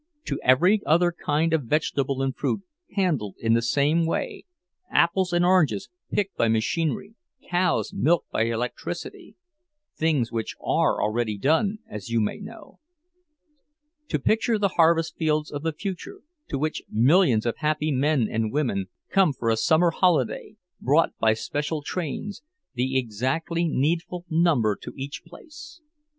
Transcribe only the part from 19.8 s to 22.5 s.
holiday, brought by special trains,